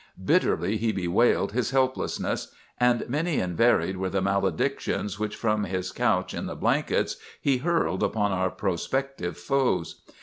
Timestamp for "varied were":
3.55-4.09